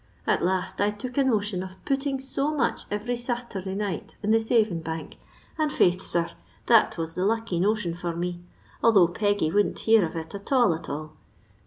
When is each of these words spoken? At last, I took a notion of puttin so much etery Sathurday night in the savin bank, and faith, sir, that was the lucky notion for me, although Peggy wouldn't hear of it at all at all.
At 0.25 0.43
last, 0.43 0.81
I 0.81 0.89
took 0.89 1.15
a 1.19 1.23
notion 1.23 1.61
of 1.61 1.75
puttin 1.85 2.19
so 2.19 2.51
much 2.55 2.89
etery 2.89 3.15
Sathurday 3.19 3.75
night 3.75 4.17
in 4.23 4.31
the 4.31 4.39
savin 4.39 4.79
bank, 4.81 5.17
and 5.59 5.71
faith, 5.71 6.01
sir, 6.01 6.31
that 6.65 6.97
was 6.97 7.13
the 7.13 7.23
lucky 7.23 7.59
notion 7.59 7.93
for 7.93 8.15
me, 8.15 8.41
although 8.81 9.07
Peggy 9.07 9.51
wouldn't 9.51 9.77
hear 9.77 10.03
of 10.03 10.15
it 10.15 10.33
at 10.33 10.51
all 10.51 10.73
at 10.73 10.89
all. 10.89 11.13